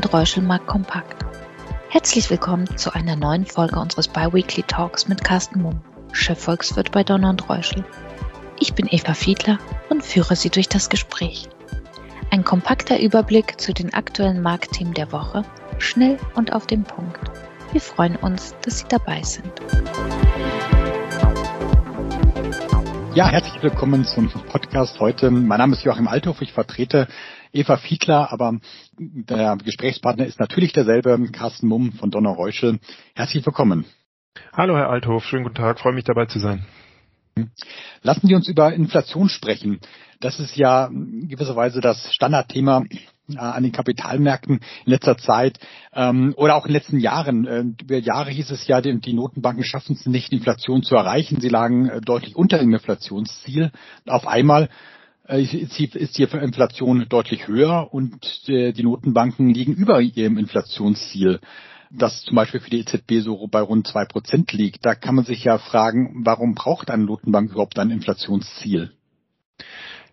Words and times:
und 0.00 0.14
Reuschelmark 0.14 0.66
Kompakt. 0.66 1.26
Herzlich 1.90 2.30
willkommen 2.30 2.78
zu 2.78 2.94
einer 2.94 3.16
neuen 3.16 3.44
Folge 3.44 3.78
unseres 3.78 4.08
Biweekly 4.08 4.62
Talks 4.62 5.08
mit 5.08 5.22
Carsten 5.22 5.60
Mumm, 5.60 5.82
Chefvolkswirt 6.12 6.90
bei 6.90 7.04
Donner 7.04 7.28
und 7.28 7.50
Reuschel. 7.50 7.84
Ich 8.58 8.72
bin 8.72 8.86
Eva 8.90 9.12
Fiedler 9.12 9.58
und 9.90 10.02
führe 10.02 10.36
Sie 10.36 10.48
durch 10.48 10.70
das 10.70 10.88
Gespräch. 10.88 11.50
Ein 12.30 12.44
kompakter 12.44 12.98
Überblick 12.98 13.60
zu 13.60 13.74
den 13.74 13.92
aktuellen 13.92 14.40
Marktthemen 14.40 14.94
der 14.94 15.12
Woche, 15.12 15.44
schnell 15.76 16.16
und 16.34 16.54
auf 16.54 16.66
den 16.66 16.84
Punkt. 16.84 17.20
Wir 17.72 17.82
freuen 17.82 18.16
uns, 18.16 18.54
dass 18.62 18.78
Sie 18.78 18.86
dabei 18.88 19.22
sind. 19.22 19.52
Ja, 23.12 23.28
herzlich 23.28 23.62
willkommen 23.62 24.06
zum 24.06 24.30
Podcast 24.30 24.98
heute. 24.98 25.30
Mein 25.30 25.58
Name 25.58 25.74
ist 25.74 25.82
Joachim 25.82 26.08
Althoff. 26.08 26.40
Ich 26.40 26.54
vertrete 26.54 27.06
Eva 27.52 27.76
Fiedler, 27.76 28.32
aber 28.32 28.58
der 28.98 29.56
Gesprächspartner 29.56 30.26
ist 30.26 30.38
natürlich 30.38 30.72
derselbe, 30.72 31.18
Carsten 31.32 31.66
Mumm 31.66 31.92
von 31.92 32.10
Donner 32.10 32.30
Reuschel. 32.30 32.78
Herzlich 33.14 33.44
willkommen. 33.44 33.84
Hallo, 34.52 34.76
Herr 34.76 34.90
Althoff. 34.90 35.24
Schönen 35.24 35.44
guten 35.44 35.56
Tag. 35.56 35.80
Freue 35.80 35.94
mich 35.94 36.04
dabei 36.04 36.26
zu 36.26 36.38
sein. 36.38 36.64
Lassen 38.02 38.26
Sie 38.26 38.34
uns 38.34 38.48
über 38.48 38.72
Inflation 38.72 39.28
sprechen. 39.28 39.80
Das 40.20 40.38
ist 40.38 40.56
ja 40.56 40.88
gewisserweise 40.88 41.80
das 41.80 42.12
Standardthema 42.12 42.84
äh, 43.30 43.38
an 43.38 43.62
den 43.62 43.72
Kapitalmärkten 43.72 44.60
in 44.84 44.90
letzter 44.90 45.16
Zeit 45.16 45.58
ähm, 45.94 46.34
oder 46.36 46.56
auch 46.56 46.66
in 46.66 46.72
den 46.72 46.74
letzten 46.74 46.98
Jahren. 46.98 47.46
Äh, 47.46 47.64
über 47.82 47.98
Jahre 47.98 48.30
hieß 48.30 48.50
es 48.50 48.66
ja, 48.66 48.80
die, 48.80 49.00
die 49.00 49.14
Notenbanken 49.14 49.64
schaffen 49.64 49.96
es 49.98 50.06
nicht, 50.06 50.32
Inflation 50.32 50.82
zu 50.82 50.94
erreichen. 50.94 51.40
Sie 51.40 51.48
lagen 51.48 51.88
äh, 51.88 52.00
deutlich 52.00 52.36
unter 52.36 52.58
dem 52.58 52.72
Inflationsziel. 52.72 53.72
Auf 54.06 54.26
einmal 54.26 54.68
ist 55.38 56.18
die 56.18 56.22
Inflation 56.22 57.06
deutlich 57.08 57.48
höher 57.48 57.92
und 57.92 58.24
äh, 58.48 58.72
die 58.72 58.82
Notenbanken 58.82 59.52
liegen 59.54 59.74
über 59.74 60.00
ihrem 60.00 60.38
Inflationsziel 60.38 61.40
das 61.90 62.22
zum 62.22 62.36
Beispiel 62.36 62.60
für 62.60 62.70
die 62.70 62.80
EZB 62.80 63.20
so 63.20 63.48
bei 63.48 63.60
rund 63.60 63.86
zwei 63.86 64.04
Prozent 64.04 64.52
liegt. 64.52 64.86
Da 64.86 64.94
kann 64.94 65.16
man 65.16 65.24
sich 65.24 65.44
ja 65.44 65.58
fragen, 65.58 66.22
warum 66.24 66.54
braucht 66.54 66.90
eine 66.90 67.04
Notenbank 67.04 67.50
überhaupt 67.50 67.78
ein 67.78 67.90
Inflationsziel? 67.90 68.92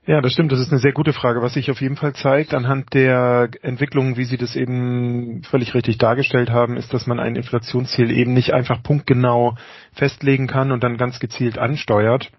Ja, 0.08 0.22
das 0.22 0.32
stimmt. 0.32 0.54
Das 0.54 0.60
ist 0.60 0.72
eine 0.72 0.80
sehr 0.80 0.94
gute 0.94 1.12
Frage. 1.12 1.42
Was 1.42 1.54
sich 1.54 1.70
auf 1.70 1.82
jeden 1.82 1.98
Fall 1.98 2.14
zeigt 2.14 2.54
anhand 2.54 2.94
der 2.94 3.50
Entwicklungen, 3.62 4.16
wie 4.16 4.24
Sie 4.24 4.38
das 4.38 4.56
eben 4.56 5.44
völlig 5.44 5.74
richtig 5.74 5.98
dargestellt 5.98 6.50
haben, 6.50 6.78
ist, 6.78 6.94
dass 6.94 7.08
man 7.08 7.20
ein 7.20 7.36
Inflationsziel 7.36 8.10
eben 8.12 8.34
nicht 8.34 8.54
einfach 8.54 8.82
punktgenau 8.82 9.56
festlegen 9.92 10.48
kann 10.48 10.72
und 10.72 10.82
dann 10.82 10.98
ganz 10.98 11.20
gezielt 11.20 11.58
ansteuert, 11.58 12.32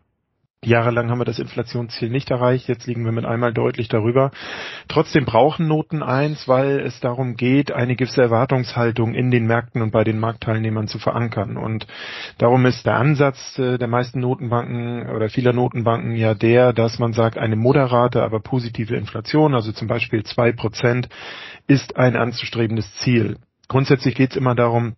Jahrelang 0.64 1.08
haben 1.08 1.20
wir 1.20 1.24
das 1.24 1.38
Inflationsziel 1.38 2.10
nicht 2.10 2.32
erreicht, 2.32 2.66
jetzt 2.66 2.88
liegen 2.88 3.04
wir 3.04 3.12
mit 3.12 3.24
einmal 3.24 3.52
deutlich 3.52 3.86
darüber. 3.86 4.32
Trotzdem 4.88 5.24
brauchen 5.24 5.68
Noten 5.68 6.02
eins, 6.02 6.48
weil 6.48 6.80
es 6.80 6.98
darum 6.98 7.36
geht, 7.36 7.70
eine 7.70 7.94
gewisse 7.94 8.22
Erwartungshaltung 8.22 9.14
in 9.14 9.30
den 9.30 9.46
Märkten 9.46 9.82
und 9.82 9.92
bei 9.92 10.02
den 10.02 10.18
Marktteilnehmern 10.18 10.88
zu 10.88 10.98
verankern. 10.98 11.56
Und 11.56 11.86
darum 12.38 12.66
ist 12.66 12.84
der 12.86 12.96
Ansatz 12.96 13.56
äh, 13.60 13.78
der 13.78 13.86
meisten 13.86 14.18
Notenbanken 14.18 15.08
oder 15.10 15.28
vieler 15.28 15.52
Notenbanken 15.52 16.16
ja 16.16 16.34
der, 16.34 16.72
dass 16.72 16.98
man 16.98 17.12
sagt, 17.12 17.38
eine 17.38 17.54
moderate, 17.54 18.24
aber 18.24 18.40
positive 18.40 18.96
Inflation, 18.96 19.54
also 19.54 19.70
zum 19.70 19.86
Beispiel 19.86 20.24
zwei 20.24 20.50
Prozent, 20.50 21.08
ist 21.68 21.96
ein 21.96 22.16
anzustrebendes 22.16 22.96
Ziel. 22.96 23.36
Grundsätzlich 23.68 24.16
geht 24.16 24.32
es 24.32 24.36
immer 24.36 24.56
darum, 24.56 24.96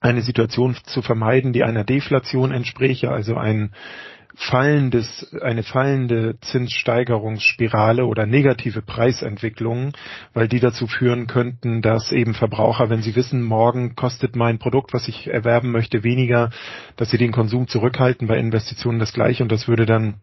eine 0.00 0.22
Situation 0.22 0.76
zu 0.84 1.00
vermeiden, 1.00 1.52
die 1.52 1.62
einer 1.62 1.84
Deflation 1.84 2.50
entspräche, 2.50 3.10
also 3.12 3.36
ein 3.36 3.70
fallendes, 4.36 5.34
eine 5.40 5.62
fallende 5.62 6.38
Zinssteigerungsspirale 6.40 8.04
oder 8.04 8.26
negative 8.26 8.82
Preisentwicklungen, 8.82 9.92
weil 10.34 10.46
die 10.46 10.60
dazu 10.60 10.86
führen 10.86 11.26
könnten, 11.26 11.80
dass 11.80 12.12
eben 12.12 12.34
Verbraucher, 12.34 12.90
wenn 12.90 13.02
sie 13.02 13.16
wissen, 13.16 13.42
morgen 13.42 13.96
kostet 13.96 14.36
mein 14.36 14.58
Produkt, 14.58 14.92
was 14.92 15.08
ich 15.08 15.26
erwerben 15.26 15.72
möchte, 15.72 16.04
weniger, 16.04 16.50
dass 16.96 17.10
sie 17.10 17.18
den 17.18 17.32
Konsum 17.32 17.66
zurückhalten, 17.66 18.28
bei 18.28 18.38
Investitionen 18.38 18.98
das 18.98 19.14
gleiche. 19.14 19.42
Und 19.42 19.50
das 19.50 19.68
würde 19.68 19.86
dann 19.86 20.20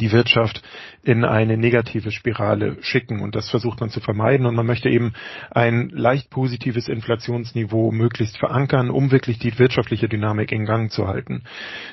die 0.00 0.12
Wirtschaft 0.12 0.62
in 1.02 1.24
eine 1.24 1.56
negative 1.56 2.10
Spirale 2.10 2.76
schicken. 2.80 3.20
Und 3.20 3.34
das 3.34 3.48
versucht 3.50 3.80
man 3.80 3.90
zu 3.90 4.00
vermeiden. 4.00 4.46
Und 4.46 4.54
man 4.54 4.66
möchte 4.66 4.88
eben 4.88 5.12
ein 5.50 5.90
leicht 5.90 6.30
positives 6.30 6.88
Inflationsniveau 6.88 7.90
möglichst 7.92 8.38
verankern, 8.38 8.90
um 8.90 9.10
wirklich 9.10 9.38
die 9.38 9.58
wirtschaftliche 9.58 10.08
Dynamik 10.08 10.52
in 10.52 10.64
Gang 10.64 10.90
zu 10.90 11.06
halten. 11.06 11.44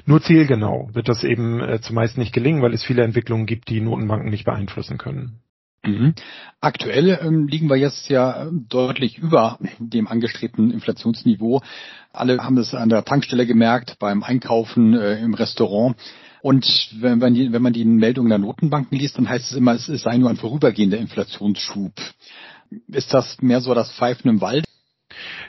Nur 0.06 0.22
zielgenau 0.22 0.90
wird 0.94 1.10
das 1.10 1.24
eben 1.24 1.62
äh, 1.62 1.82
zumeist 1.82 2.18
nicht 2.18 2.34
gelingen, 2.34 2.62
weil 2.62 2.74
es 2.74 2.84
viele 2.84 3.04
Entwicklungen 3.04 3.46
gibt, 3.46 3.70
die 3.70 3.82
Notenbanken 3.82 4.30
nicht 4.30 4.46
beeinflussen 4.46 4.98
können. 4.98 5.40
Mhm. 5.86 6.16
Aktuell 6.62 7.20
ähm, 7.22 7.48
liegen 7.48 7.70
wir 7.70 7.76
jetzt 7.76 8.10
ja 8.10 8.50
deutlich 8.52 9.18
über 9.18 9.60
dem 9.78 10.08
angestrebten 10.08 10.72
Inflationsniveau. 10.72 11.62
Alle 12.12 12.40
haben 12.40 12.58
es 12.58 12.74
an 12.74 12.90
der 12.90 13.06
Tankstelle 13.06 13.46
gemerkt, 13.46 13.98
beim 14.00 14.24
Einkaufen 14.24 14.94
äh, 14.94 15.20
im 15.20 15.34
Restaurant. 15.34 15.96
Und 16.46 16.92
wenn 17.02 17.18
man, 17.18 17.34
die, 17.34 17.52
wenn 17.52 17.64
man 17.64 17.74
die 17.74 17.86
Meldungen 17.86 18.30
der 18.30 18.38
Notenbanken 18.38 18.96
liest, 19.00 19.18
dann 19.18 19.28
heißt 19.28 19.50
es 19.50 19.58
immer, 19.58 19.74
es, 19.74 19.88
sei 19.88 20.16
nur 20.20 20.30
ein 20.30 20.36
vorübergehender 20.36 21.00
Inflationsschub. 21.00 21.94
Ist 22.88 23.16
das 23.16 23.42
mehr 23.42 23.62
so 23.62 23.74
das 23.74 23.92
Pfeifen 23.92 24.30
im 24.30 24.42
Wald? 24.42 24.64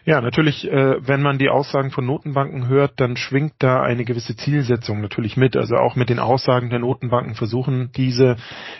Ja, 0.06 0.22
natürlich, 0.22 0.66
äh, 0.66 1.06
wenn 1.06 1.20
man 1.20 1.36
die 1.36 1.50
Aussagen 1.50 1.90
von 1.90 2.06
Notenbanken 2.06 2.68
hört, 2.68 2.98
dann 2.98 3.18
schwingt 3.18 3.52
da 3.58 3.82
eine 3.82 4.06
gewisse 4.06 4.36
Zielsetzung 4.36 5.02
natürlich 5.02 5.36
mit. 5.36 5.54
Also 5.54 5.74
auch 5.74 5.96
mit 5.96 6.08
den 6.08 6.18
Aussagen 6.18 6.70
der 6.70 6.78
Notenbanken 6.78 7.34
versuchen 7.34 7.90
diese 7.94 8.36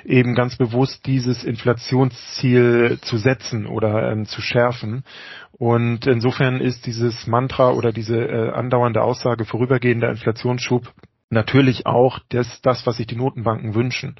eben 0.07 0.35
ganz 0.35 0.57
bewusst 0.57 1.05
dieses 1.05 1.45
Inflationsziel 1.45 2.99
zu 3.03 3.19
setzen 3.19 3.67
oder 3.67 4.11
ähm, 4.11 4.25
zu 4.25 4.41
schärfen. 4.41 5.05
Und 5.53 6.07
insofern 6.07 6.63
ist 6.63 6.87
dieses 6.87 7.27
Mantra 7.27 7.73
oder 7.73 7.93
diese 7.93 8.17
äh, 8.17 8.53
andauernde 8.53 9.03
Aussage 9.03 9.45
vorübergehender 9.45 10.09
Inflationsschub 10.09 10.95
natürlich 11.31 11.87
auch 11.87 12.21
das, 12.29 12.61
das, 12.63 12.87
was 12.87 12.99
sich 12.99 13.07
die 13.07 13.17
Notenbanken 13.17 13.75
wünschen. 13.75 14.17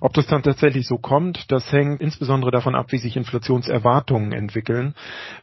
Ob 0.00 0.12
das 0.12 0.26
dann 0.26 0.42
tatsächlich 0.42 0.86
so 0.86 0.98
kommt, 0.98 1.50
das 1.50 1.72
hängt 1.72 2.00
insbesondere 2.00 2.50
davon 2.50 2.74
ab, 2.74 2.92
wie 2.92 2.98
sich 2.98 3.16
Inflationserwartungen 3.16 4.32
entwickeln. 4.32 4.94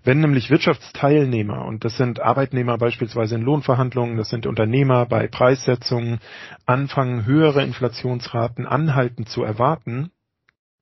Wenn 0.03 0.19
nämlich 0.19 0.51
Wirtschaftsteilnehmer, 0.51 1.65
und 1.65 1.83
das 1.83 1.97
sind 1.97 2.19
Arbeitnehmer 2.19 2.77
beispielsweise 2.77 3.35
in 3.35 3.41
Lohnverhandlungen, 3.41 4.17
das 4.17 4.29
sind 4.29 4.45
Unternehmer 4.45 5.05
bei 5.07 5.27
Preissetzungen, 5.27 6.19
anfangen, 6.65 7.25
höhere 7.25 7.63
Inflationsraten 7.63 8.67
anhaltend 8.67 9.29
zu 9.29 9.43
erwarten, 9.43 10.11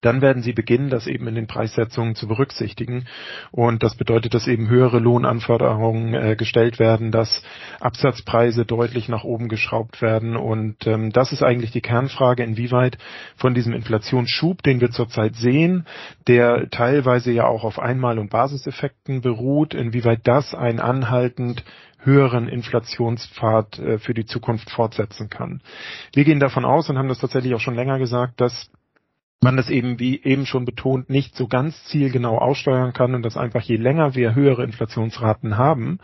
dann 0.01 0.21
werden 0.21 0.43
sie 0.43 0.53
beginnen, 0.53 0.89
das 0.89 1.07
eben 1.07 1.27
in 1.27 1.33
den 1.33 1.47
Preissetzungen 1.47 2.13
zu 2.13 2.27
berücksichtigen. 2.27 3.07
Und 3.51 3.81
das 3.81 3.95
bedeutet, 3.95 4.35
dass 4.35 4.47
eben 4.47 4.69
höhere 4.69 4.99
Lohnanforderungen 4.99 6.13
äh, 6.13 6.35
gestellt 6.35 6.77
werden, 6.77 7.11
dass 7.11 7.41
Absatzpreise 7.79 8.65
deutlich 8.65 9.09
nach 9.09 9.23
oben 9.23 9.47
geschraubt 9.47 10.01
werden. 10.01 10.35
Und 10.35 10.85
ähm, 10.85 11.11
das 11.11 11.31
ist 11.31 11.41
eigentlich 11.41 11.71
die 11.71 11.81
Kernfrage, 11.81 12.43
inwieweit 12.43 12.97
von 13.37 13.55
diesem 13.55 13.73
Inflationsschub, 13.73 14.61
den 14.61 14.81
wir 14.81 14.91
zurzeit 14.91 15.35
sehen, 15.35 15.85
der 16.27 16.69
teilweise 16.69 17.31
ja 17.31 17.47
auch 17.47 17.63
auf 17.63 17.79
Einmal- 17.79 18.19
und 18.19 18.29
Basiseffekten 18.29 19.21
beruht, 19.21 19.73
inwieweit 19.73 20.21
das 20.25 20.53
ein 20.53 20.79
anhaltend 20.79 21.63
höheren 21.99 22.47
Inflationspfad 22.47 23.79
äh, 23.79 23.97
für 23.97 24.13
die 24.13 24.25
Zukunft 24.25 24.69
fortsetzen 24.69 25.29
kann. 25.29 25.61
Wir 26.13 26.23
gehen 26.23 26.39
davon 26.39 26.65
aus 26.65 26.89
und 26.89 26.97
haben 26.97 27.09
das 27.09 27.19
tatsächlich 27.19 27.55
auch 27.55 27.59
schon 27.59 27.75
länger 27.75 27.97
gesagt, 27.97 28.39
dass 28.39 28.69
man 29.41 29.55
das 29.55 29.69
eben, 29.69 29.99
wie 29.99 30.21
eben 30.23 30.45
schon 30.45 30.65
betont, 30.65 31.09
nicht 31.09 31.35
so 31.35 31.47
ganz 31.47 31.83
zielgenau 31.85 32.39
aussteuern 32.39 32.93
kann 32.93 33.13
und 33.13 33.23
dass 33.23 33.37
einfach 33.37 33.61
je 33.61 33.77
länger 33.77 34.15
wir 34.15 34.33
höhere 34.33 34.63
Inflationsraten 34.63 35.57
haben, 35.57 35.99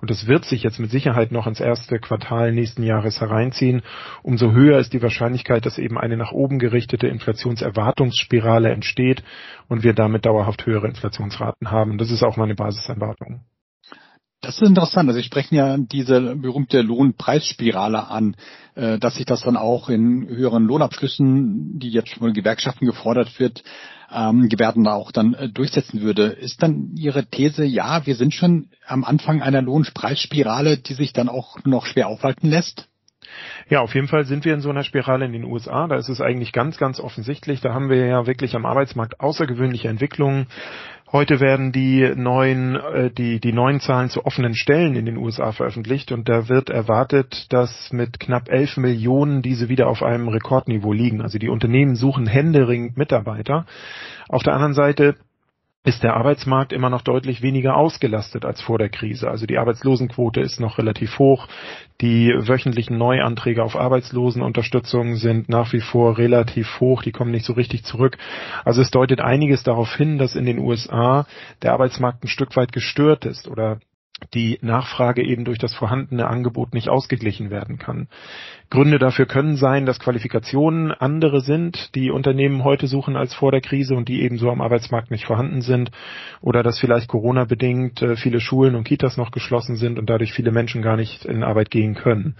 und 0.00 0.10
das 0.10 0.26
wird 0.26 0.46
sich 0.46 0.62
jetzt 0.62 0.78
mit 0.78 0.90
Sicherheit 0.90 1.30
noch 1.30 1.46
ins 1.46 1.60
erste 1.60 1.98
Quartal 1.98 2.52
nächsten 2.52 2.82
Jahres 2.82 3.20
hereinziehen, 3.20 3.82
umso 4.22 4.52
höher 4.52 4.78
ist 4.78 4.94
die 4.94 5.02
Wahrscheinlichkeit, 5.02 5.66
dass 5.66 5.78
eben 5.78 5.98
eine 5.98 6.16
nach 6.16 6.32
oben 6.32 6.58
gerichtete 6.58 7.08
Inflationserwartungsspirale 7.08 8.70
entsteht 8.70 9.22
und 9.68 9.82
wir 9.84 9.92
damit 9.92 10.24
dauerhaft 10.24 10.64
höhere 10.64 10.88
Inflationsraten 10.88 11.70
haben. 11.70 11.98
Das 11.98 12.10
ist 12.10 12.22
auch 12.22 12.38
meine 12.38 12.54
Basiserwartung. 12.54 13.42
Das 14.40 14.56
ist 14.56 14.68
interessant. 14.68 15.08
Also 15.08 15.18
Sie 15.18 15.26
sprechen 15.26 15.56
ja 15.56 15.76
diese 15.76 16.36
berühmte 16.36 16.80
Lohnpreisspirale 16.80 18.08
an, 18.08 18.36
äh, 18.76 18.98
dass 18.98 19.16
sich 19.16 19.26
das 19.26 19.42
dann 19.42 19.56
auch 19.56 19.88
in 19.88 20.28
höheren 20.28 20.64
Lohnabschlüssen, 20.64 21.78
die 21.80 21.90
jetzt 21.90 22.14
von 22.14 22.32
Gewerkschaften 22.32 22.86
gefordert 22.86 23.40
wird, 23.40 23.64
ähm, 24.12 24.48
Gewerden 24.48 24.86
auch 24.86 25.10
dann 25.10 25.34
äh, 25.34 25.48
durchsetzen 25.48 26.02
würde. 26.02 26.26
Ist 26.26 26.62
dann 26.62 26.92
Ihre 26.94 27.26
These, 27.26 27.64
ja, 27.64 28.06
wir 28.06 28.14
sind 28.14 28.32
schon 28.32 28.68
am 28.86 29.04
Anfang 29.04 29.42
einer 29.42 29.60
Lohnpreisspirale, 29.60 30.78
die 30.78 30.94
sich 30.94 31.12
dann 31.12 31.28
auch 31.28 31.56
noch 31.64 31.86
schwer 31.86 32.06
aufhalten 32.06 32.48
lässt? 32.48 32.88
Ja, 33.68 33.80
auf 33.80 33.94
jeden 33.94 34.08
Fall 34.08 34.24
sind 34.24 34.44
wir 34.44 34.54
in 34.54 34.60
so 34.60 34.70
einer 34.70 34.84
Spirale 34.84 35.24
in 35.24 35.32
den 35.32 35.44
USA. 35.44 35.86
Da 35.86 35.96
ist 35.96 36.08
es 36.08 36.20
eigentlich 36.20 36.52
ganz, 36.52 36.78
ganz 36.78 37.00
offensichtlich. 37.00 37.60
Da 37.60 37.74
haben 37.74 37.90
wir 37.90 38.06
ja 38.06 38.26
wirklich 38.26 38.56
am 38.56 38.64
Arbeitsmarkt 38.64 39.20
außergewöhnliche 39.20 39.88
Entwicklungen. 39.88 40.46
Heute 41.10 41.40
werden 41.40 41.72
die 41.72 42.12
neuen, 42.16 42.76
äh, 42.76 43.10
die, 43.10 43.40
die 43.40 43.52
neuen 43.54 43.80
Zahlen 43.80 44.10
zu 44.10 44.26
offenen 44.26 44.54
Stellen 44.54 44.94
in 44.94 45.06
den 45.06 45.16
USA 45.16 45.52
veröffentlicht 45.52 46.12
und 46.12 46.28
da 46.28 46.50
wird 46.50 46.68
erwartet, 46.68 47.46
dass 47.48 47.90
mit 47.92 48.20
knapp 48.20 48.50
11 48.50 48.76
Millionen 48.76 49.40
diese 49.40 49.70
wieder 49.70 49.86
auf 49.88 50.02
einem 50.02 50.28
Rekordniveau 50.28 50.92
liegen. 50.92 51.22
Also 51.22 51.38
die 51.38 51.48
Unternehmen 51.48 51.96
suchen 51.96 52.26
händeringend 52.26 52.98
Mitarbeiter. 52.98 53.64
Auf 54.28 54.42
der 54.42 54.52
anderen 54.52 54.74
Seite 54.74 55.16
ist 55.88 56.02
der 56.02 56.18
Arbeitsmarkt 56.18 56.74
immer 56.74 56.90
noch 56.90 57.00
deutlich 57.00 57.40
weniger 57.40 57.74
ausgelastet 57.74 58.44
als 58.44 58.60
vor 58.60 58.76
der 58.76 58.90
Krise. 58.90 59.30
Also 59.30 59.46
die 59.46 59.56
Arbeitslosenquote 59.56 60.38
ist 60.42 60.60
noch 60.60 60.76
relativ 60.76 61.18
hoch. 61.18 61.48
Die 62.02 62.28
wöchentlichen 62.36 62.98
Neuanträge 62.98 63.64
auf 63.64 63.74
Arbeitslosenunterstützung 63.74 65.16
sind 65.16 65.48
nach 65.48 65.72
wie 65.72 65.80
vor 65.80 66.18
relativ 66.18 66.78
hoch. 66.80 67.02
Die 67.02 67.10
kommen 67.10 67.30
nicht 67.30 67.46
so 67.46 67.54
richtig 67.54 67.84
zurück. 67.84 68.18
Also 68.66 68.82
es 68.82 68.90
deutet 68.90 69.22
einiges 69.22 69.62
darauf 69.62 69.96
hin, 69.96 70.18
dass 70.18 70.36
in 70.36 70.44
den 70.44 70.58
USA 70.58 71.26
der 71.62 71.72
Arbeitsmarkt 71.72 72.22
ein 72.22 72.28
Stück 72.28 72.54
weit 72.54 72.72
gestört 72.72 73.24
ist 73.24 73.48
oder 73.48 73.80
die 74.34 74.58
Nachfrage 74.62 75.22
eben 75.22 75.44
durch 75.44 75.58
das 75.58 75.74
vorhandene 75.74 76.26
Angebot 76.26 76.74
nicht 76.74 76.88
ausgeglichen 76.88 77.50
werden 77.50 77.78
kann. 77.78 78.08
Gründe 78.70 78.98
dafür 78.98 79.26
können 79.26 79.56
sein, 79.56 79.86
dass 79.86 79.98
Qualifikationen 79.98 80.92
andere 80.92 81.40
sind, 81.40 81.94
die 81.94 82.10
Unternehmen 82.10 82.64
heute 82.64 82.86
suchen 82.86 83.16
als 83.16 83.34
vor 83.34 83.50
der 83.50 83.60
Krise 83.60 83.94
und 83.94 84.08
die 84.08 84.22
ebenso 84.22 84.50
am 84.50 84.60
Arbeitsmarkt 84.60 85.10
nicht 85.10 85.24
vorhanden 85.24 85.62
sind 85.62 85.90
oder 86.40 86.62
dass 86.62 86.78
vielleicht 86.78 87.08
Corona 87.08 87.44
bedingt 87.44 88.02
äh, 88.02 88.16
viele 88.16 88.40
Schulen 88.40 88.74
und 88.74 88.84
Kitas 88.84 89.16
noch 89.16 89.30
geschlossen 89.30 89.76
sind 89.76 89.98
und 89.98 90.10
dadurch 90.10 90.32
viele 90.32 90.52
Menschen 90.52 90.82
gar 90.82 90.96
nicht 90.96 91.24
in 91.24 91.42
Arbeit 91.42 91.70
gehen 91.70 91.94
können. 91.94 92.36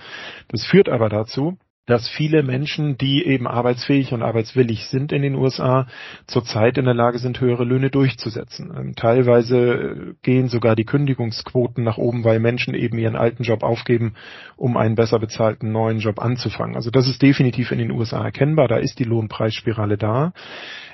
Das 0.49 0.67
führt 0.67 0.89
aber 0.89 1.09
dazu, 1.09 1.59
dass 1.89 2.07
viele 2.07 2.43
Menschen, 2.43 2.99
die 2.99 3.25
eben 3.25 3.47
arbeitsfähig 3.47 4.13
und 4.13 4.23
arbeitswillig 4.23 4.87
sind 4.87 5.11
in 5.11 5.23
den 5.23 5.35
USA, 5.35 5.87
zurzeit 6.27 6.77
in 6.77 6.85
der 6.85 6.95
Lage 6.95 7.19
sind, 7.19 7.41
höhere 7.41 7.65
Löhne 7.65 7.91
durchzusetzen. 7.91 8.71
Ähm, 8.79 8.95
teilweise 8.95 9.59
äh, 9.59 10.15
gehen 10.23 10.49
sogar 10.49 10.77
die 10.77 10.85
Kündigungsquoten 10.85 11.83
nach 11.83 11.97
oben, 11.97 12.25
weil 12.25 12.41
Menschen 12.41 12.75
eben 12.75 12.99
ihren 12.99 13.17
alten 13.17 13.43
Job 13.43 13.63
aufgeben, 13.63 14.15
um 14.57 14.77
einen 14.77 14.97
besser 14.97 15.19
bezahlten 15.19 15.73
neuen 15.73 15.99
Job 15.99 16.21
anzufangen. 16.21 16.77
Also 16.77 16.91
das 16.91 17.09
ist 17.09 17.23
definitiv 17.23 17.73
in 17.73 17.79
den 17.79 17.91
USA 17.91 18.23
erkennbar. 18.23 18.69
Da 18.69 18.77
ist 18.77 18.99
die 18.99 19.05
Lohnpreisspirale 19.05 19.97
da. 19.97 20.35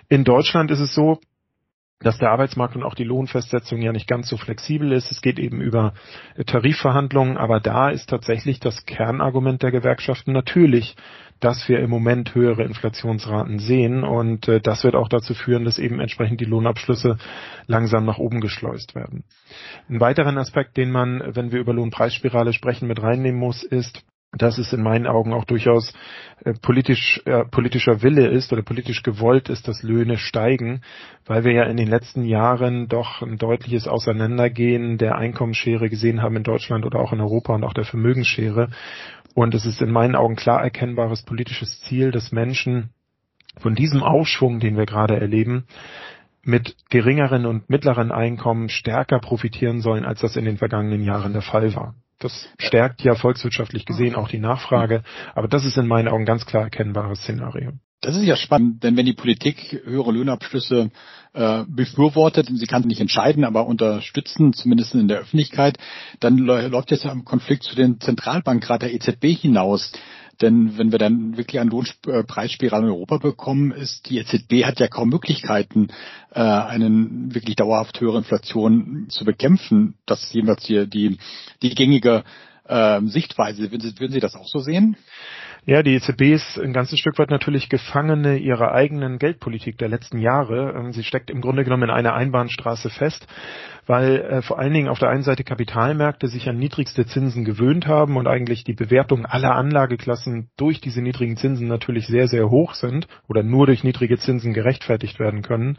In 0.09 0.23
Deutschland 0.23 0.71
ist 0.71 0.81
es 0.81 0.95
so, 0.95 1.19
dass 2.05 2.19
der 2.19 2.31
Arbeitsmarkt 2.31 2.77
und 2.77 2.85
auch 2.85 2.95
die 2.95 3.05
Lohnfestsetzung 3.05 3.81
ja 3.81 3.93
nicht 3.93 4.07
ganz 4.07 4.29
so 4.29 4.37
flexibel 4.37 4.93
ist. 4.93 5.11
Es 5.11 5.23
geht 5.23 5.39
eben 5.39 5.61
über 5.61 5.95
Tarifverhandlungen, 6.47 7.37
aber 7.37 7.61
da 7.61 7.89
ist 7.89 8.11
tatsächlich 8.11 8.61
das 8.61 8.85
Kernargument 8.85 9.63
der 9.63 9.73
Gewerkschaften 9.73 10.33
natürlich, 10.33 10.95
dass 11.41 11.69
wir 11.69 11.81
im 11.81 11.91
Moment 11.91 12.35
höhere 12.35 12.63
Inflationsraten 12.63 13.59
sehen 13.59 14.05
und 14.05 14.49
äh, 14.49 14.61
das 14.61 14.85
wird 14.85 14.95
auch 14.95 15.09
dazu 15.09 15.35
führen, 15.35 15.65
dass 15.65 15.79
eben 15.79 15.99
entsprechend 15.99 16.41
die 16.41 16.47
Lohnabschlüsse 16.47 17.19
langsam 17.67 18.05
nach 18.05 18.19
oben 18.19 18.41
geschleust 18.41 18.95
werden. 18.95 19.25
Ein 19.89 20.01
weiterer 20.01 20.37
Aspekt, 20.37 20.77
den 20.77 20.91
man, 20.91 21.23
wenn 21.35 21.53
wir 21.53 21.61
über 21.61 21.75
Lohnpreisspirale 21.75 22.53
sprechen, 22.53 22.87
mit 22.87 23.03
reinnehmen 23.03 23.39
muss, 23.39 23.63
ist, 23.63 24.05
dass 24.37 24.59
es 24.59 24.73
in 24.73 24.83
meinen 24.83 25.07
Augen 25.07 25.33
auch 25.33 25.45
durchaus 25.45 25.93
äh, 26.45 26.55
politisch, 26.61 27.21
äh, 27.25 27.45
politischer 27.45 28.03
Wille 28.03 28.27
ist 28.29 28.53
oder 28.53 28.63
politisch 28.63 29.03
gewollt 29.03 29.49
ist, 29.49 29.69
dass 29.69 29.83
Löhne 29.83 30.17
steigen, 30.19 30.81
weil 31.27 31.45
wir 31.45 31.53
ja 31.53 31.65
in 31.65 31.77
den 31.77 31.89
letzten 31.89 32.25
Jahren 32.25 32.89
doch 32.89 33.23
ein 33.23 33.39
deutliches 33.39 33.89
Auseinandergehen 33.89 34.99
der 34.99 35.17
Einkommensschere 35.17 35.89
gesehen 35.89 36.23
haben 36.23 36.37
in 36.37 36.43
Deutschland 36.43 36.85
oder 36.85 36.99
auch 37.01 37.13
in 37.13 37.21
Europa 37.21 37.55
und 37.55 37.65
auch 37.65 37.75
der 37.75 37.85
Vermögensschere. 37.85 38.71
Und 39.35 39.55
es 39.55 39.67
ist 39.67 39.83
in 39.83 39.91
meinen 39.91 40.15
Augen 40.15 40.37
klar 40.37 40.63
erkennbares 40.63 41.23
politisches 41.23 41.81
Ziel, 41.81 42.11
dass 42.11 42.33
Menschen 42.33 42.91
von 43.59 43.75
diesem 43.75 44.03
Aufschwung, 44.03 44.61
den 44.61 44.77
wir 44.77 44.87
gerade 44.87 45.19
erleben, 45.19 45.67
mit 46.43 46.77
geringeren 46.91 47.47
und 47.47 47.71
mittleren 47.71 48.13
Einkommen 48.13 48.69
stärker 48.69 49.19
profitieren 49.19 49.81
sollen, 49.81 50.05
als 50.05 50.21
das 50.21 50.37
in 50.37 50.45
den 50.45 50.59
vergangenen 50.59 51.03
Jahren 51.03 51.33
der 51.33 51.43
Fall 51.43 51.75
war. 51.75 51.95
Das 52.19 52.49
stärkt 52.59 53.03
ja 53.03 53.15
volkswirtschaftlich 53.15 53.87
gesehen 53.87 54.15
auch 54.15 54.29
die 54.29 54.39
Nachfrage. 54.39 55.03
Aber 55.35 55.49
das 55.49 55.65
ist 55.65 55.77
in 55.77 55.87
meinen 55.87 56.09
Augen 56.09 56.25
ganz 56.25 56.47
klar 56.47 56.65
erkennbares 56.65 57.21
Szenario. 57.21 57.73
Das 58.05 58.17
ist 58.17 58.25
ja 58.25 58.37
spannend, 58.37 58.85
denn 58.85 58.99
wenn 58.99 59.07
die 59.07 59.15
Politik 59.15 59.81
höhere 59.87 60.13
Löhnabschlüsse 60.13 60.91
äh, 61.33 61.65
befürwortet, 61.67 62.51
sie 62.53 62.67
kann 62.67 62.83
nicht 62.83 63.01
entscheiden, 63.01 63.45
aber 63.45 63.67
unterstützen, 63.67 64.53
zumindest 64.53 64.95
in 64.95 65.09
der 65.09 65.21
Öffentlichkeit, 65.21 65.79
dann 66.21 66.37
läuft 66.37 66.91
jetzt 66.91 67.05
ja 67.05 67.13
im 67.13 67.25
Konflikt 67.25 67.63
zu 67.63 67.75
den 67.75 68.01
Zentralbankrat 68.01 68.83
der 68.83 68.93
EZB 68.93 69.29
hinaus. 69.29 69.91
Denn 70.41 70.79
wenn 70.79 70.93
wir 70.93 70.99
dann 70.99 71.37
wirklich 71.37 71.61
eine 71.61 71.71
Lohnpreisspirale 71.71 72.87
in 72.87 72.93
Europa 72.93 73.19
bekommen, 73.19 73.73
ist 73.73 74.09
die 74.09 74.19
EZB 74.19 74.65
hat 74.65 74.81
ja 74.81 74.89
kaum 74.89 75.09
Möglichkeiten, 75.09 75.89
äh, 76.33 76.41
einen 76.41 77.35
wirklich 77.35 77.57
dauerhaft 77.57 78.01
höhere 78.01 78.19
Inflation 78.19 79.07
zu 79.09 79.25
bekämpfen. 79.25 79.95
Das 80.07 80.23
ist 80.23 80.35
jedenfalls 80.35 80.65
hier 80.65 80.87
die, 80.87 81.19
die 81.63 81.75
gängige 81.75 82.25
äh, 82.67 83.01
Sichtweise. 83.03 83.71
Würden 83.71 83.81
Sie, 83.81 84.01
würden 84.01 84.13
Sie 84.13 84.21
das 84.21 84.35
auch 84.35 84.49
so 84.49 84.59
sehen? 84.59 84.97
Ja, 85.67 85.83
die 85.83 85.95
EZB 85.95 86.35
ist 86.35 86.59
ein 86.59 86.75
ganzes 86.75 86.99
Stück 86.99 87.19
weit 87.19 87.31
natürlich 87.31 87.71
Gefangene 87.71 88.37
ihrer 88.37 88.73
eigenen 88.73 89.19
Geldpolitik 89.19 89.79
der 89.79 89.89
letzten 89.89 90.19
Jahre. 90.19 90.75
Ähm, 90.77 90.93
sie 90.93 91.03
steckt 91.03 91.31
im 91.31 91.41
Grunde 91.41 91.65
genommen 91.65 91.85
in 91.85 91.91
einer 91.91 92.13
Einbahnstraße 92.13 92.91
fest, 92.91 93.27
weil 93.87 94.21
äh, 94.21 94.43
vor 94.43 94.59
allen 94.59 94.75
Dingen 94.75 94.89
auf 94.89 94.99
der 94.99 95.09
einen 95.09 95.23
Seite 95.23 95.43
Kapitalmärkte 95.43 96.29
sich 96.29 96.51
an 96.51 96.59
niedrigste 96.59 97.07
Zinsen 97.07 97.47
gewöhnt 97.47 97.87
haben 97.87 98.19
und 98.19 98.27
eigentlich 98.27 98.65
die 98.65 98.75
Bewertung 98.75 99.25
aller 99.25 99.55
Anlageklassen 99.55 100.51
durch 100.59 100.83
diese 100.83 101.01
niedrigen 101.01 101.39
Zinsen 101.39 101.67
natürlich 101.67 102.09
sehr, 102.09 102.29
sehr 102.29 102.51
hoch 102.51 102.75
sind 102.75 103.09
oder 103.27 103.43
nur 103.43 103.65
durch 103.65 103.85
niedrige 103.85 104.19
Zinsen 104.19 104.53
gerechtfertigt 104.53 105.19
werden 105.19 105.41
können. 105.41 105.79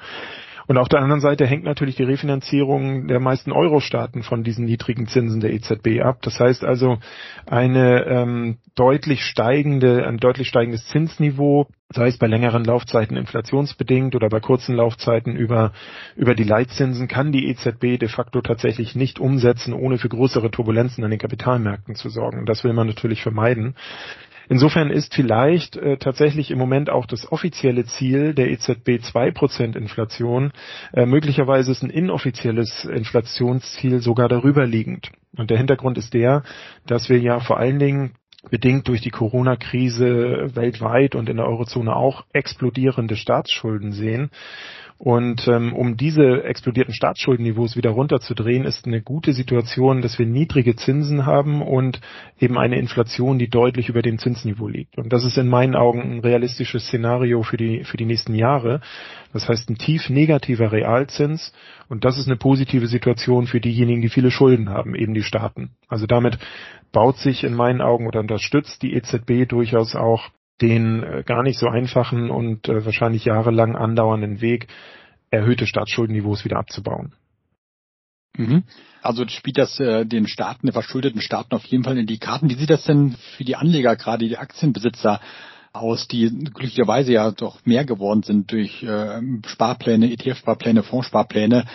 Und 0.67 0.77
auf 0.77 0.89
der 0.89 1.01
anderen 1.01 1.21
Seite 1.21 1.45
hängt 1.45 1.63
natürlich 1.63 1.95
die 1.95 2.03
Refinanzierung 2.03 3.07
der 3.07 3.19
meisten 3.19 3.51
Euro-Staaten 3.51 4.23
von 4.23 4.44
diesen 4.44 4.65
niedrigen 4.65 5.07
Zinsen 5.07 5.39
der 5.39 5.53
EZB 5.53 6.01
ab. 6.01 6.21
Das 6.21 6.39
heißt 6.39 6.63
also 6.63 6.97
eine 7.45 8.06
ähm, 8.06 8.57
deutlich 8.75 9.23
steigende, 9.23 10.06
ein 10.07 10.17
deutlich 10.17 10.47
steigendes 10.47 10.88
Zinsniveau, 10.88 11.67
sei 11.94 12.07
es 12.07 12.17
bei 12.17 12.27
längeren 12.27 12.63
Laufzeiten 12.63 13.15
inflationsbedingt 13.15 14.15
oder 14.15 14.27
bei 14.29 14.39
kurzen 14.39 14.75
Laufzeiten 14.75 15.35
über, 15.35 15.71
über 16.15 16.33
die 16.33 16.44
Leitzinsen, 16.44 17.07
kann 17.07 17.31
die 17.31 17.47
EZB 17.50 18.00
de 18.00 18.07
facto 18.07 18.41
tatsächlich 18.41 18.95
nicht 18.95 19.19
umsetzen, 19.19 19.73
ohne 19.73 19.97
für 19.97 20.09
größere 20.09 20.50
Turbulenzen 20.50 21.03
an 21.03 21.11
den 21.11 21.19
Kapitalmärkten 21.19 21.95
zu 21.95 22.09
sorgen. 22.09 22.45
Das 22.45 22.63
will 22.63 22.73
man 22.73 22.88
natürlich 22.88 23.21
vermeiden. 23.21 23.75
Insofern 24.50 24.89
ist 24.89 25.13
vielleicht 25.13 25.77
äh, 25.77 25.97
tatsächlich 25.97 26.51
im 26.51 26.57
Moment 26.57 26.89
auch 26.89 27.06
das 27.06 27.31
offizielle 27.31 27.86
Ziel 27.86 28.33
der 28.33 28.50
EZB 28.51 29.00
2% 29.01 29.75
Inflation. 29.75 30.51
Äh, 30.94 31.06
möglicherweise 31.06 31.71
ist 31.71 31.83
ein 31.83 31.89
inoffizielles 31.89 32.86
Inflationsziel 32.86 34.01
sogar 34.01 34.30
darüber 34.30 34.65
liegend. 34.65 35.12
Und 35.38 35.50
der 35.50 35.57
Hintergrund 35.57 35.97
ist 35.97 36.13
der, 36.13 36.44
dass 36.86 37.09
wir 37.09 37.19
ja 37.19 37.39
vor 37.39 37.57
allen 37.57 37.80
Dingen 37.80 38.15
bedingt 38.50 38.88
durch 38.88 39.01
die 39.01 39.09
Corona-Krise 39.09 40.51
weltweit 40.56 41.15
und 41.15 41.30
in 41.30 41.38
der 41.38 41.47
Eurozone 41.47 41.95
auch 41.95 42.25
explodierende 42.31 43.15
Staatsschulden 43.15 43.92
sehen. 43.92 44.30
Und 44.97 45.45
ähm, 45.49 45.73
um 45.73 45.97
diese 45.97 46.44
explodierten 46.45 46.94
Staatsschuldenniveaus 46.94 47.75
wieder 47.75 47.90
runterzudrehen, 47.90 48.64
ist 48.64 48.85
eine 48.85 49.02
gute 49.02 49.33
Situation, 49.33 50.02
dass 50.02 50.18
wir 50.18 50.25
niedrige 50.25 50.78
Zinsen 50.78 51.25
haben 51.25 51.61
und 51.61 51.99
eben 52.40 52.57
eine 52.57 52.80
Inflation, 52.80 53.37
die 53.37 53.49
deutlich 53.49 53.90
über 53.90 54.02
dem 54.02 54.19
Zinsniveau 54.19 54.69
liegt. 54.69 54.97
Und 54.97 55.11
das 55.11 55.25
ist 55.25 55.37
in 55.37 55.49
meinen 55.49 55.75
Augen 55.75 56.02
ein 56.02 56.19
realistisches 56.19 56.87
Szenario 56.87 57.44
für 57.44 57.57
die, 57.57 57.83
für 57.83 57.97
die 57.97 58.06
nächsten 58.06 58.35
Jahre. 58.35 58.80
Das 59.33 59.49
heißt, 59.49 59.69
ein 59.69 59.78
tief 59.78 60.09
negativer 60.09 60.71
Realzins. 60.71 61.52
Und 61.90 62.06
das 62.06 62.18
ist 62.18 62.28
eine 62.28 62.37
positive 62.37 62.87
Situation 62.87 63.47
für 63.47 63.59
diejenigen, 63.59 64.02
die 64.02 64.09
viele 64.09 64.31
Schulden 64.31 64.69
haben, 64.69 64.95
eben 64.95 65.14
die 65.14 65.23
Staaten. 65.23 65.71
Also 65.90 66.07
damit 66.07 66.37
baut 66.94 67.18
sich 67.18 67.44
in 67.44 67.54
meinen 67.54 67.81
Augen 67.81 68.07
oder 68.07 68.21
unterstützt 68.21 68.81
die 68.81 68.94
EZB 68.94 69.45
durchaus 69.45 69.94
auch 69.94 70.30
den 70.62 71.04
äh, 71.04 71.24
gar 71.26 71.44
nicht 71.44 71.59
so 71.59 71.68
einfachen 71.68 72.30
und 72.30 72.69
äh, 72.69 72.85
wahrscheinlich 72.85 73.26
jahrelang 73.26 73.76
andauernden 73.76 74.42
Weg, 74.42 74.68
erhöhte 75.30 75.68
Staatsschuldenniveaus 75.68 76.45
wieder 76.45 76.57
abzubauen. 76.57 77.14
Mhm. 78.38 78.64
Also 79.02 79.28
spielt 79.28 79.57
das 79.57 79.80
äh, 79.80 80.06
den 80.06 80.28
Staaten, 80.28 80.68
den 80.68 80.74
verschuldeten 80.74 81.21
Staaten 81.21 81.56
auf 81.56 81.66
jeden 81.66 81.83
Fall 81.83 81.97
in 81.97 82.07
die 82.07 82.18
Karten. 82.18 82.50
Wie 82.50 82.56
sieht 82.56 82.69
das 82.69 82.83
denn 82.83 83.16
für 83.38 83.44
die 83.44 83.56
Anleger, 83.56 83.95
gerade 83.95 84.28
die 84.28 84.38
Aktienbesitzer 84.38 85.19
aus, 85.74 86.07
die 86.07 86.30
glücklicherweise 86.30 87.14
ja 87.14 87.31
doch 87.31 87.66
mehr 87.66 87.85
geworden 87.85 88.24
sind 88.24 88.52
durch 88.52 88.81
äh, 88.83 89.21
Sparpläne, 89.45 90.12
ETF-Sparpläne, 90.12 90.83
Fondssparpläne? 90.83 91.66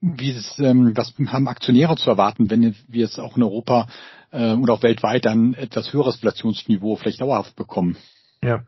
Wie 0.00 0.30
ist, 0.30 0.58
ähm, 0.58 0.92
was 0.94 1.14
haben 1.28 1.48
Aktionäre 1.48 1.96
zu 1.96 2.10
erwarten, 2.10 2.50
wenn 2.50 2.74
wir 2.88 3.04
es 3.04 3.18
auch 3.18 3.36
in 3.36 3.42
Europa 3.42 3.86
äh, 4.32 4.52
und 4.52 4.68
auch 4.68 4.82
weltweit 4.82 5.24
dann 5.24 5.54
etwas 5.54 5.92
höheres 5.92 6.16
Inflationsniveau 6.16 6.96
vielleicht 6.96 7.20
dauerhaft 7.20 7.56
bekommen? 7.56 7.96
Ja. 8.44 8.62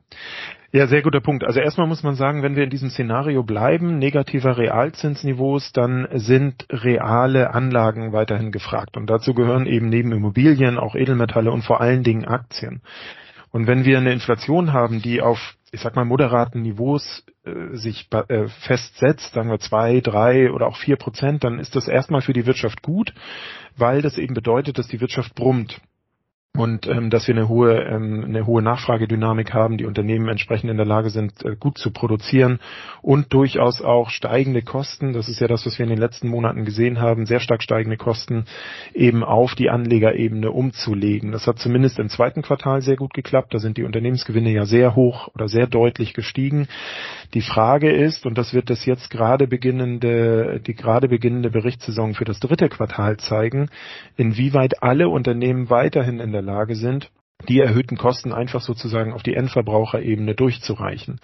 Ja, 0.72 0.86
sehr 0.88 1.00
guter 1.00 1.20
Punkt. 1.20 1.44
Also 1.44 1.60
erstmal 1.60 1.86
muss 1.86 2.02
man 2.02 2.16
sagen, 2.16 2.42
wenn 2.42 2.56
wir 2.56 2.64
in 2.64 2.70
diesem 2.70 2.90
Szenario 2.90 3.42
bleiben, 3.42 3.98
negativer 3.98 4.58
Realzinsniveaus, 4.58 5.72
dann 5.72 6.06
sind 6.12 6.66
reale 6.68 7.54
Anlagen 7.54 8.12
weiterhin 8.12 8.52
gefragt. 8.52 8.96
Und 8.96 9.08
dazu 9.08 9.32
gehören 9.32 9.66
eben 9.66 9.88
neben 9.88 10.12
Immobilien 10.12 10.76
auch 10.76 10.94
Edelmetalle 10.94 11.50
und 11.50 11.62
vor 11.62 11.80
allen 11.80 12.02
Dingen 12.02 12.26
Aktien. 12.26 12.82
Und 13.52 13.66
wenn 13.66 13.86
wir 13.86 13.96
eine 13.96 14.12
Inflation 14.12 14.74
haben, 14.74 15.00
die 15.00 15.22
auf, 15.22 15.54
ich 15.72 15.80
sag 15.80 15.96
mal, 15.96 16.04
moderaten 16.04 16.60
Niveaus 16.60 17.24
äh, 17.44 17.74
sich 17.74 18.08
äh, 18.12 18.48
festsetzt, 18.48 19.32
sagen 19.32 19.48
wir 19.48 19.60
zwei, 19.60 20.00
drei 20.00 20.50
oder 20.52 20.66
auch 20.66 20.76
vier 20.76 20.96
Prozent, 20.96 21.42
dann 21.42 21.58
ist 21.58 21.74
das 21.74 21.88
erstmal 21.88 22.20
für 22.20 22.34
die 22.34 22.44
Wirtschaft 22.44 22.82
gut, 22.82 23.14
weil 23.76 24.02
das 24.02 24.18
eben 24.18 24.34
bedeutet, 24.34 24.76
dass 24.78 24.88
die 24.88 25.00
Wirtschaft 25.00 25.34
brummt. 25.34 25.80
Und 26.56 26.86
ähm, 26.86 27.10
dass 27.10 27.28
wir 27.28 27.34
eine 27.34 27.48
hohe 27.48 27.74
ähm, 27.82 28.24
eine 28.24 28.46
hohe 28.46 28.62
Nachfragedynamik 28.62 29.52
haben, 29.52 29.76
die 29.76 29.86
Unternehmen 29.86 30.28
entsprechend 30.28 30.70
in 30.70 30.76
der 30.76 30.86
Lage 30.86 31.10
sind, 31.10 31.44
äh, 31.44 31.56
gut 31.58 31.78
zu 31.78 31.90
produzieren 31.90 32.60
und 33.02 33.32
durchaus 33.32 33.82
auch 33.82 34.10
steigende 34.10 34.62
Kosten, 34.62 35.12
das 35.12 35.28
ist 35.28 35.40
ja 35.40 35.48
das, 35.48 35.66
was 35.66 35.78
wir 35.78 35.84
in 35.84 35.90
den 35.90 35.98
letzten 35.98 36.28
Monaten 36.28 36.64
gesehen 36.64 37.00
haben, 37.00 37.26
sehr 37.26 37.40
stark 37.40 37.62
steigende 37.62 37.96
Kosten 37.96 38.46
eben 38.94 39.22
auf 39.22 39.54
die 39.54 39.70
Anlegerebene 39.70 40.50
umzulegen. 40.50 41.32
Das 41.32 41.46
hat 41.46 41.58
zumindest 41.58 41.98
im 41.98 42.08
zweiten 42.08 42.42
Quartal 42.42 42.80
sehr 42.80 42.96
gut 42.96 43.14
geklappt, 43.14 43.52
da 43.54 43.58
sind 43.58 43.76
die 43.76 43.84
Unternehmensgewinne 43.84 44.50
ja 44.50 44.64
sehr 44.64 44.96
hoch 44.96 45.28
oder 45.34 45.48
sehr 45.48 45.66
deutlich 45.66 46.14
gestiegen. 46.14 46.68
Die 47.34 47.42
Frage 47.42 47.92
ist, 47.92 48.26
und 48.26 48.38
das 48.38 48.54
wird 48.54 48.70
das 48.70 48.86
jetzt 48.86 49.10
gerade 49.10 49.46
beginnende, 49.46 50.60
die 50.66 50.74
gerade 50.74 51.08
beginnende 51.08 51.50
Berichtssaison 51.50 52.14
für 52.14 52.24
das 52.24 52.40
dritte 52.40 52.68
Quartal 52.68 53.16
zeigen, 53.18 53.68
inwieweit 54.16 54.82
alle 54.82 55.08
Unternehmen 55.08 55.70
weiterhin 55.70 56.20
in 56.20 56.32
der 56.32 56.42
Lage 56.46 56.74
sind, 56.74 57.10
die 57.48 57.60
erhöhten 57.60 57.96
Kosten 57.96 58.32
einfach 58.32 58.62
sozusagen 58.62 59.12
auf 59.12 59.22
die 59.22 59.34
Endverbraucherebene 59.34 60.34
durchzureichen. 60.34 61.20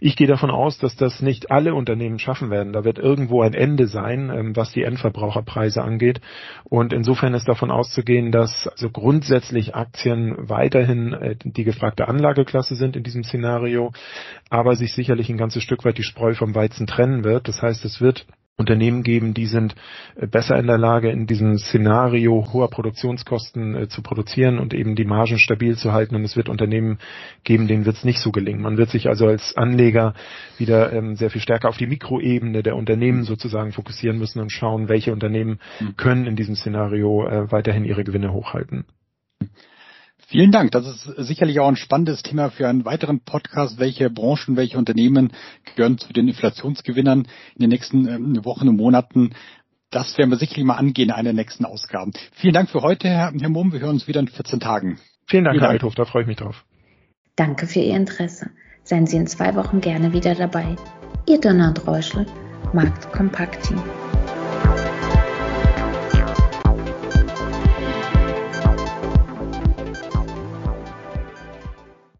Ich 0.00 0.14
gehe 0.14 0.26
davon 0.26 0.50
aus, 0.50 0.78
dass 0.78 0.94
das 0.94 1.22
nicht 1.22 1.50
alle 1.50 1.74
Unternehmen 1.74 2.18
schaffen 2.18 2.50
werden. 2.50 2.72
Da 2.72 2.84
wird 2.84 2.98
irgendwo 2.98 3.42
ein 3.42 3.54
Ende 3.54 3.86
sein, 3.86 4.30
ähm, 4.30 4.56
was 4.56 4.72
die 4.72 4.82
Endverbraucherpreise 4.82 5.82
angeht. 5.82 6.20
Und 6.64 6.92
insofern 6.92 7.34
ist 7.34 7.48
davon 7.48 7.70
auszugehen, 7.70 8.30
dass 8.30 8.68
also 8.68 8.90
grundsätzlich 8.90 9.74
Aktien 9.74 10.36
weiterhin 10.36 11.14
äh, 11.14 11.36
die 11.42 11.64
gefragte 11.64 12.08
Anlageklasse 12.08 12.76
sind 12.76 12.94
in 12.94 13.02
diesem 13.02 13.24
Szenario, 13.24 13.92
aber 14.50 14.76
sich 14.76 14.92
sicherlich 14.92 15.30
ein 15.30 15.38
ganzes 15.38 15.62
Stück 15.62 15.84
weit 15.84 15.98
die 15.98 16.02
Spreu 16.02 16.34
vom 16.34 16.54
Weizen 16.54 16.86
trennen 16.86 17.24
wird. 17.24 17.48
Das 17.48 17.62
heißt, 17.62 17.84
es 17.84 18.00
wird 18.00 18.26
Unternehmen 18.56 19.02
geben, 19.02 19.34
die 19.34 19.46
sind 19.46 19.74
äh, 20.14 20.28
besser 20.28 20.56
in 20.56 20.68
der 20.68 20.78
Lage, 20.78 21.10
in 21.10 21.26
diesem 21.26 21.58
Szenario 21.58 22.52
hoher 22.52 22.70
Produktionskosten 22.70 23.74
äh, 23.74 23.88
zu 23.88 24.00
produzieren 24.00 24.60
und 24.60 24.72
eben 24.74 24.94
die 24.94 25.04
Margen 25.04 25.38
stabil 25.38 25.76
zu 25.76 25.92
halten. 25.92 26.14
Und 26.14 26.22
es 26.22 26.36
wird 26.36 26.48
Unternehmen 26.48 26.98
geben, 27.42 27.66
denen 27.66 27.84
wird 27.84 27.96
es 27.96 28.04
nicht 28.04 28.20
so 28.20 28.30
gelingen. 28.30 28.62
Man 28.62 28.76
wird 28.76 28.90
sich 28.90 29.08
also 29.08 29.26
als 29.26 29.56
Anleger 29.56 30.14
wieder 30.56 30.92
ähm, 30.92 31.16
sehr 31.16 31.30
viel 31.30 31.40
stärker 31.40 31.68
auf 31.68 31.78
die 31.78 31.88
Mikroebene 31.88 32.62
der 32.62 32.76
Unternehmen 32.76 33.24
sozusagen 33.24 33.72
fokussieren 33.72 34.18
müssen 34.18 34.40
und 34.40 34.52
schauen, 34.52 34.88
welche 34.88 35.12
Unternehmen 35.12 35.58
hm. 35.78 35.96
können 35.96 36.26
in 36.26 36.36
diesem 36.36 36.54
Szenario 36.54 37.26
äh, 37.26 37.50
weiterhin 37.50 37.84
ihre 37.84 38.04
Gewinne 38.04 38.32
hochhalten. 38.32 38.84
Vielen 40.26 40.52
Dank. 40.52 40.70
Das 40.72 40.86
ist 40.86 41.26
sicherlich 41.26 41.60
auch 41.60 41.68
ein 41.68 41.76
spannendes 41.76 42.22
Thema 42.22 42.50
für 42.50 42.68
einen 42.68 42.84
weiteren 42.84 43.20
Podcast. 43.20 43.78
Welche 43.78 44.10
Branchen, 44.10 44.56
welche 44.56 44.78
Unternehmen 44.78 45.32
gehören 45.74 45.98
zu 45.98 46.12
den 46.12 46.28
Inflationsgewinnern 46.28 47.26
in 47.54 47.60
den 47.60 47.70
nächsten 47.70 48.08
ähm, 48.08 48.44
Wochen 48.44 48.68
und 48.68 48.76
Monaten? 48.76 49.34
Das 49.90 50.16
werden 50.18 50.30
wir 50.30 50.38
sicherlich 50.38 50.64
mal 50.64 50.74
angehen 50.74 51.10
in 51.10 51.14
einer 51.14 51.24
der 51.24 51.34
nächsten 51.34 51.64
Ausgaben. 51.64 52.12
Vielen 52.32 52.54
Dank 52.54 52.70
für 52.70 52.82
heute, 52.82 53.08
Herr, 53.08 53.32
Herr 53.38 53.48
Mumm. 53.48 53.72
Wir 53.72 53.80
hören 53.80 53.94
uns 53.94 54.08
wieder 54.08 54.20
in 54.20 54.28
14 54.28 54.60
Tagen. 54.60 54.98
Vielen 55.26 55.44
Dank, 55.44 55.54
Vielen 55.54 55.62
Herr 55.62 55.70
Althoff. 55.70 55.94
Da 55.94 56.04
freue 56.04 56.22
ich 56.22 56.28
mich 56.28 56.38
drauf. 56.38 56.64
Danke 57.36 57.66
für 57.66 57.80
Ihr 57.80 57.96
Interesse. 57.96 58.50
Seien 58.82 59.06
Sie 59.06 59.16
in 59.16 59.26
zwei 59.26 59.54
Wochen 59.54 59.80
gerne 59.80 60.12
wieder 60.12 60.34
dabei. 60.34 60.76
Ihr 61.26 61.40
Donald 61.40 61.86
Reuschel, 61.86 62.26
Markt 62.72 63.10
Kompakt 63.12 63.62
Team. 63.62 63.82